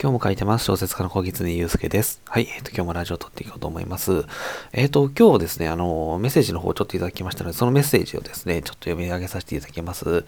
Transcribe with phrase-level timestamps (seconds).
[0.00, 0.64] 今日も書いてます。
[0.66, 2.22] 小説家の小狐祐介です。
[2.24, 2.46] はい。
[2.48, 4.26] えっ、ー、と、今日もラジオを撮っていこうと思います。
[4.72, 10.24] えっ、ー、と、今日ですね、あの、メッセージの方をちょっといただきましたので、そのメッセージをですね、ちょっと読み上げさせていただきます。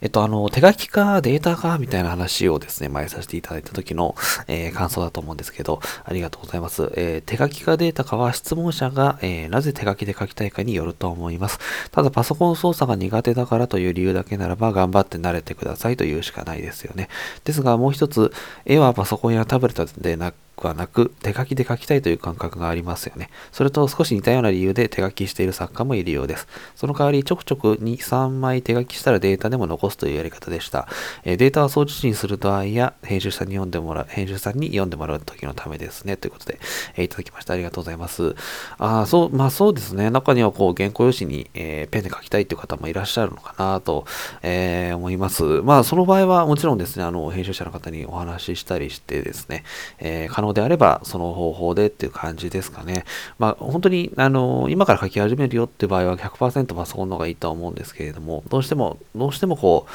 [0.00, 4.14] えっ、と、あの、手書きかデータかみたいな話をですね、前させていただいた時の、
[4.48, 6.90] え感想だと思うんですけど、ありがとうございます。
[6.96, 11.58] え手書きかデータかは質問者が、えなぜ手書きで書きたいかによると思います。
[11.90, 17.10] ただ、パソコン操作が苦手だからという理由だけならば、頑張って慣れてくださいというしかないですよね。
[17.44, 18.32] ですが、もう一つ、
[18.64, 23.30] 絵はパソソコンやタブレットでなく、はなく、手書きで書きたいという感覚がありますよね。
[23.50, 26.46] それと少し似たような理由で手書きしている作家もいるようです。
[26.76, 30.86] その代わり、ちょくちょく2、3枚手書きしたらデータでも残すというやり方でした。
[31.24, 36.16] えデータは送受信する場合や、編集者に読んでもらう、編集さんに読んでもらう時のためですね。
[36.16, 36.60] ということで、
[36.96, 37.54] えいただきました。
[37.54, 38.34] ありがとうございます。
[38.78, 40.10] あそう、まあそうですね。
[40.10, 44.04] 中にはこう、原稿用紙に、えー、ペンで書きたいという方もいらっしゃるのかなと、
[44.42, 45.42] えー、思います。
[45.62, 49.64] まあその場合はもちろんですね、あの、編集者の方にお話ししたりしてですね、
[49.98, 53.04] えー、可能であれば、その方法でっていう感じですかね。
[53.38, 59.90] まあ、本当に、あの、今から書き始めるよっていう場合は100%パソコンの方がいいとは思うんですけれども、どうしても、どうしてもこう、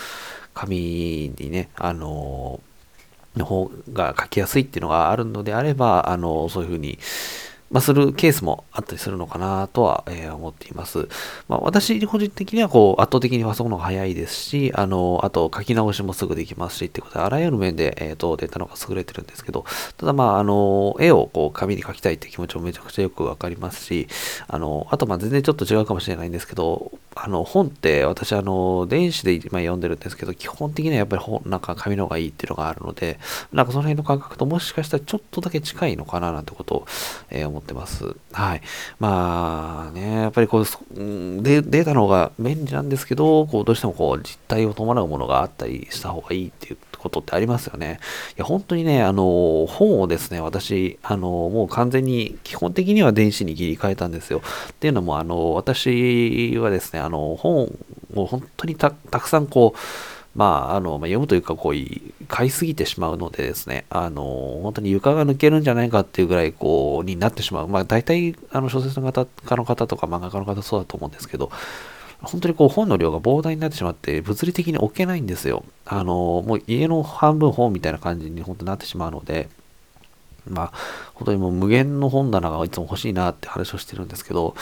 [0.53, 2.59] 紙にね、あの、
[3.35, 6.97] の方が書きやすいっていうのがあるのであれば、あの、そういうふうに、
[7.71, 11.07] まあ、するケースもあったりするのかなとは、えー、思っています。
[11.47, 19.65] まあ、私個人的にはこう圧倒的にパソコンの方が早いですし、あの、あと書き直しもすぐできますしってことで、あらゆる面で、えー、とデータの方が優れてるんですけど、
[19.97, 24.07] ただまあ、あの、絵をこう紙に描きたいって気持ちもめちゃくちゃよくわかりますし、
[24.47, 33.19] あの、あとまあ全然ちょっと違うかもしれないんですけど、あの、本って私あの、電子で今読んでるんですけど、基本的にはやっぱり本、なんか紙の方がいいっていうのがあるので、
[33.53, 36.87] なんかその辺の感覚ともしかしたらちょっとだけ近いのかななんてことを、
[37.29, 38.15] えー、思ってます。
[38.33, 38.61] はい。
[38.99, 47.99] まあね、やっぱりこうデ、データの方が便利なんですけど、こう、どうしてもこう、実態を伴うものがあったりした方がいいっていうことってありますよね。
[48.37, 54.41] いや、本当にね、あの、本をですね、私、あの、もう完全に、基本的には電子に切り替えたんですよ。
[54.71, 57.77] っていうのも、あの、私はですね、あの、本
[58.15, 59.79] を本当にたくさんこう、
[60.35, 67.67] まあ、あの、まあ、読むというか、こう、買いすぎてしまうのでですね、あの、本当に床が抜けるんじゃないかっていうぐらい、こう、になってしまう。
[67.67, 71.51] まあ、大体、あの、小説の方、家の方とか漫画家の方そうだと思うんですけど、
[72.21, 75.63] 本当にこう本の量が膨大になってしまって物理的に置けないんですよ。
[75.85, 79.49] あの、もう家の半分本みたいな感じに本当になってしまうので、
[80.47, 80.71] まあ、
[81.13, 84.55] 本当にもう無限の本棚がいつも欲しいなって話をしてるんですけど、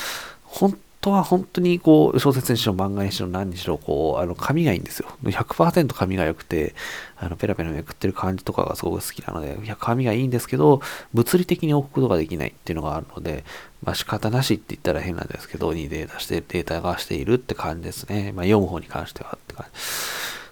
[0.44, 5.08] 本当は本当にこう、小説にしろ漫画にしろ何にしろ、こう、あの、紙がいいんですよ。
[5.24, 6.74] 100%紙が良くて、
[7.18, 10.82] あの、ペラペラめくってる感じとかがすごく好きなので、いや、紙がいいんですけど、
[11.14, 13.44] 物理的に置くことができないっていうのがあるので、
[13.84, 18.32] まあ仕方なしって言ったら変なんですけど、にデータして、データがしているって感じですね。
[18.34, 19.80] まあ読む方に関してはって感じ。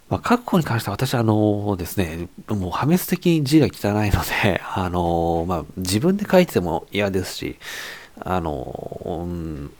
[0.09, 7.55] まあ、書く方に関しては私は、あのですね、もう破滅的に字が汚いので、あのまあ、自分で書いてても嫌ですし、
[8.19, 9.71] あのうん、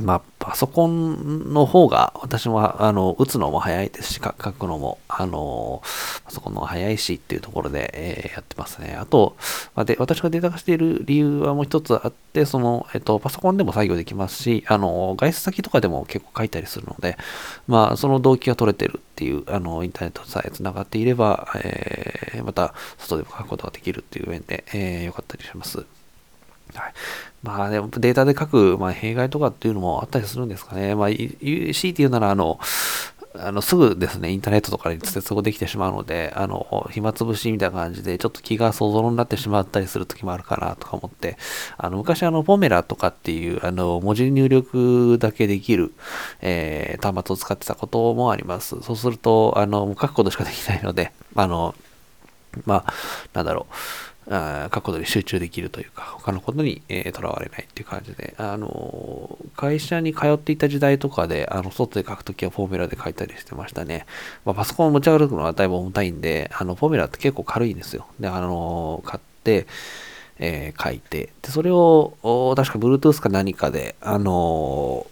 [0.00, 5.82] まあ、パソコンの方が、私も、あの、打つのも早いですし、書くのも、あの、
[6.24, 8.96] パソコンの方が早いしっていうところで、えー、やってますね。
[8.98, 9.36] あと、
[9.74, 17.16] まあ、で、私がデータ化している理由はもう一つあって、その、えっと、パソコンでも作業できますし、あの、外出先とかでも結構書いたりするので、
[17.68, 25.84] まあ、その動機が取れてるっていう、あの、インターネットさえ繋がっていれば、えー、また、外でも書くことができるっていう面で、えー、よかったりします。
[26.74, 26.92] はい。
[27.42, 30.94] まあでもデータで書く、まあ、弊害とかっていうのもあったりするんですかね。
[30.94, 32.58] まあ、強いて言うなら、あの、
[33.38, 41.36] あの、すぐですね、インターネットとかに接続できてしまうので、あの、暇つぶしみたいな感じで、ちょっと気が想像になってしまったりする時もあるかなとか思って、
[41.78, 45.92] あの、昔あの、ポメラとかっていう、あの、文字入力だけできる、
[46.40, 48.80] えー、端末を使ってたこともあります。
[48.82, 51.76] そうすると、あの、書くことしかできないので、あの、
[52.66, 52.92] まあ、
[53.32, 53.74] なんだろう。
[54.32, 64.06] あ書くことに集中できるというか、他のことにとら、えー、われないっていう感じで、あの、会社に通っていた時代とかで、あの、外で書くときはフォーミュラで書いたりしてましたね。
[64.44, 68.06] まあ、パソコンを持ち歩くのはだいぶ重たいんで、あの、フォーミュラって結構軽いんですよ。
[68.20, 69.66] で、あの、買って、
[70.38, 72.14] えー、書いて、で、それを、
[72.56, 75.06] 確か Bluetooth か何かで、あの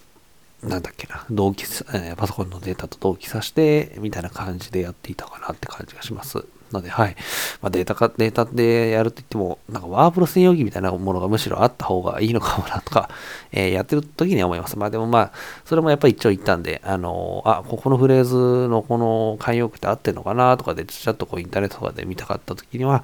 [0.63, 1.63] なんだっけな、同期、
[1.95, 6.45] えー、パソコンのデータと同期させて、みたいな感じでやっていたかなって感じがします。
[6.73, 7.17] ので、はい。
[7.63, 13.09] まあ、データか、データでやると言っても、なんかワープロ専用機みたいなものがむしろあった方がいいのかもなとか、
[13.53, 14.79] えー、やってる時には思います。
[14.79, 15.33] まあでもまあ、
[15.65, 23.03] それもやっぱり一応言ったんで、あのー、あ、ここのフレーズのこの慣用句って合ってるのかなとかで、ちょっとこうインターネットとかで見たかった時には、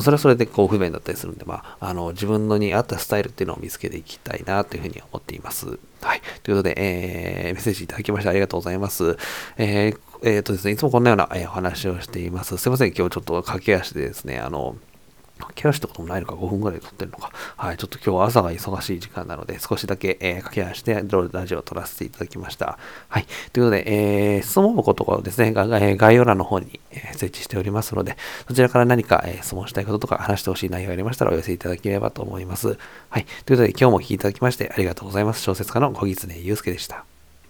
[0.00, 5.78] それはそれでこう不便だったりするんで、まあ、あの、自分のに合ったスタイルっていうのを見つけていきたいなというふうに思っています。
[6.00, 6.20] はい。
[6.42, 9.16] ということで、えー、メッセージいただきましてありがとうございます。
[9.56, 12.56] えー、え、ー、とですね、いつもこんなような、えお話をしています。
[12.58, 14.76] すいません、今日ちょっと駆け足でですね、あの、
[15.46, 17.30] 駆け足ってこともないのか、5分ぐらいで撮ってるのか。
[17.56, 21.02] はい、ちょっと今日は朝が忙しい時間なので、少しだけ、えー、駆け足で
[21.32, 22.78] ラジオを撮らせていただきました。
[23.08, 32.78] はい、ということで、えー、質問箱とかをですね、概要欄の方に、え設置しておりますので、そちらから何か、え質問したいこととか話してほしい内容がありましたらお寄せいただければと思います。
[33.10, 35.42] はい、ということで今日も聞いていただきましてありがとうございます。
[35.42, 37.17] 小説家の小狐祐介でした。